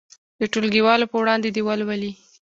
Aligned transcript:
د 0.39 0.41
ټولګیوالو 0.51 1.09
په 1.11 1.17
وړاندې 1.21 1.49
دې 1.55 1.61
ولولي. 1.65 2.11